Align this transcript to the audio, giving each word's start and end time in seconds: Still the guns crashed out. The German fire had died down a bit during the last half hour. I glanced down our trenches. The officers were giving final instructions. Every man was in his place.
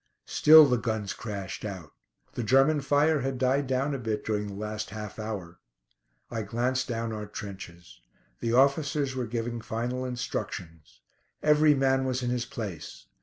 Still 0.25 0.65
the 0.65 0.79
guns 0.79 1.13
crashed 1.13 1.63
out. 1.63 1.91
The 2.33 2.41
German 2.41 2.81
fire 2.81 3.19
had 3.21 3.37
died 3.37 3.67
down 3.67 3.93
a 3.93 3.99
bit 3.99 4.25
during 4.25 4.47
the 4.47 4.55
last 4.55 4.89
half 4.89 5.19
hour. 5.19 5.59
I 6.31 6.41
glanced 6.41 6.87
down 6.87 7.13
our 7.13 7.27
trenches. 7.27 8.01
The 8.39 8.51
officers 8.53 9.15
were 9.15 9.27
giving 9.27 9.61
final 9.61 10.03
instructions. 10.03 11.01
Every 11.43 11.75
man 11.75 12.05
was 12.05 12.23
in 12.23 12.31
his 12.31 12.45
place. 12.45 13.05